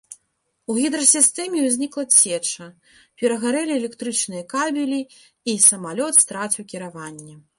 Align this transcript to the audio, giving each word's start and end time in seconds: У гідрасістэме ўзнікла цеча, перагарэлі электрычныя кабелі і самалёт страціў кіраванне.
У 0.69 0.75
гідрасістэме 0.83 1.59
ўзнікла 1.65 2.05
цеча, 2.21 2.65
перагарэлі 3.21 3.73
электрычныя 3.81 4.43
кабелі 4.55 4.99
і 5.55 5.57
самалёт 5.69 6.13
страціў 6.25 6.63
кіраванне. 6.73 7.39